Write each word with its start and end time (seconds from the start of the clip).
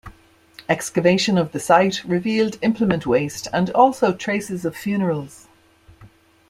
Excavation 0.67 1.37
of 1.37 1.51
the 1.51 1.59
site 1.59 2.03
revealed 2.03 2.57
implement 2.63 3.05
waste 3.05 3.47
and 3.53 3.69
also 3.69 4.11
traces 4.15 4.65
of 4.65 4.75
funerals. 4.75 5.47